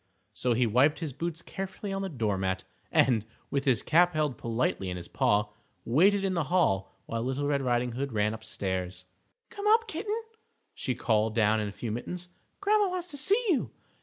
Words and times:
So 0.33 0.53
he 0.53 0.65
wiped 0.65 0.97
his 0.97 1.13
boots 1.13 1.43
carefully 1.43 1.93
on 1.93 2.01
the 2.01 2.09
doormat, 2.09 2.63
and, 2.91 3.23
with 3.51 3.65
his 3.65 3.83
cap 3.83 4.15
held 4.15 4.35
politely 4.35 4.89
in 4.89 4.97
his 4.97 5.07
paw, 5.07 5.49
waited 5.85 6.23
in 6.25 6.33
the 6.33 6.45
hall 6.45 6.91
while 7.05 7.21
Little 7.21 7.45
Red 7.47 7.61
Riding 7.61 7.91
Hood 7.91 8.11
ran 8.11 8.33
upstairs. 8.33 9.05
"Come 9.51 9.67
up, 9.67 9.87
Kitten," 9.87 10.19
she 10.73 10.95
called 10.95 11.35
down 11.35 11.59
in 11.59 11.67
a 11.67 11.71
few 11.71 11.91
minutes; 11.91 12.29
"Grandma, 12.61 12.89
wants 12.89 13.11
to 13.11 13.17
see 13.17 13.45
you. 13.49 13.69